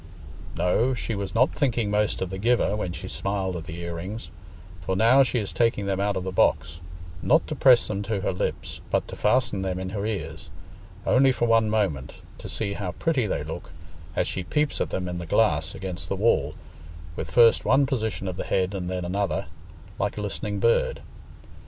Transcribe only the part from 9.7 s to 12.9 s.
in her ears—only for one moment, to see